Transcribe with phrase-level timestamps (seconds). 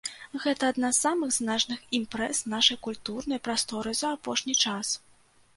[0.43, 4.99] Гэта адна з самых значных імпрэз нашай культурнай прасторы за апошні час.